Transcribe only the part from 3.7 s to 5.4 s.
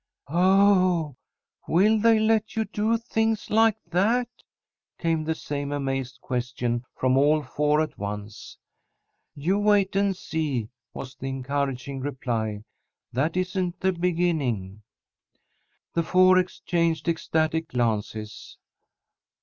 that?" came the